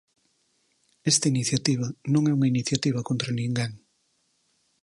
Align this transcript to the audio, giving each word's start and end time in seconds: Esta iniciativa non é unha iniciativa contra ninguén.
Esta 1.11 1.25
iniciativa 1.33 1.87
non 2.13 2.23
é 2.29 2.31
unha 2.37 2.51
iniciativa 2.53 3.05
contra 3.09 3.35
ninguén. 3.39 3.71